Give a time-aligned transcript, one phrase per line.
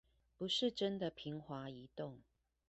[0.35, 2.23] 不是真的平滑移動